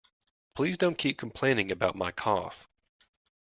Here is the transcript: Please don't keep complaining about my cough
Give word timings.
Please 0.55 0.79
don't 0.79 0.97
keep 0.97 1.19
complaining 1.19 1.69
about 1.71 1.95
my 1.95 2.11
cough 2.11 2.67